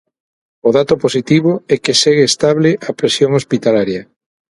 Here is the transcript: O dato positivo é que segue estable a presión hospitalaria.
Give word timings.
O 0.67 0.69
dato 0.77 0.95
positivo 1.03 1.51
é 1.73 1.75
que 1.83 1.99
segue 2.03 2.23
estable 2.31 2.71
a 2.87 2.89
presión 2.99 3.31
hospitalaria. 3.39 4.01